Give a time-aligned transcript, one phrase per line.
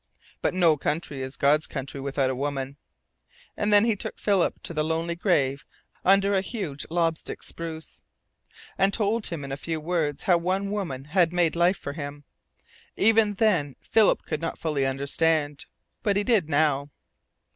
[0.41, 2.75] But no country is God's Country without a woman,"
[3.55, 5.63] and then he took Philip to the lonely grave
[6.03, 8.01] under a huge lob stick spruce,
[8.79, 12.23] and told him in a few words how one woman had made life for him.
[12.97, 15.67] Even then Philip could not fully understand.
[16.01, 16.89] But he did now.